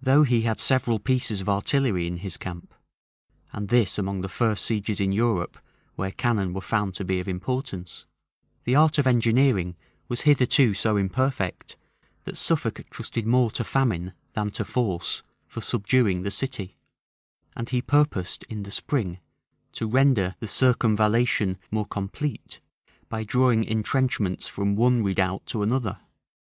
Though 0.00 0.22
he 0.22 0.42
had 0.42 0.60
several 0.60 1.00
pieces 1.00 1.40
of 1.40 1.48
artillery 1.48 2.06
in 2.06 2.18
his 2.18 2.36
camp, 2.36 2.72
(and 3.52 3.70
this 3.70 3.94
is 3.94 3.98
among 3.98 4.20
the 4.20 4.28
first 4.28 4.64
sieges 4.64 5.00
in 5.00 5.10
Europe 5.10 5.58
where 5.96 6.12
cannon 6.12 6.52
were 6.54 6.60
found 6.60 6.94
to 6.94 7.04
be 7.04 7.18
of 7.18 7.26
importance,) 7.26 8.04
the 8.62 8.76
art 8.76 8.98
of 8.98 9.06
engineering 9.08 9.74
was 10.06 10.20
hitherto 10.20 10.74
so 10.74 10.96
imperfect, 10.96 11.76
that 12.22 12.36
Suffolk 12.36 12.88
trusted 12.88 13.26
more 13.26 13.50
to 13.50 13.64
famine 13.64 14.12
than 14.34 14.52
to 14.52 14.64
force 14.64 15.22
for 15.48 15.60
subduing 15.60 16.22
the 16.22 16.30
city; 16.30 16.76
and 17.56 17.70
he 17.70 17.82
purposed 17.82 18.44
in 18.44 18.62
the 18.62 18.70
spring 18.70 19.18
to 19.72 19.88
render 19.88 20.36
the 20.38 20.46
circumvallation 20.46 21.58
more 21.72 21.86
complete, 21.86 22.60
by 23.08 23.24
drawing 23.24 23.64
intrenchments 23.64 24.46
from 24.46 24.76
one 24.76 25.02
redoubt 25.02 25.44
to 25.46 25.64
another. 25.64 25.98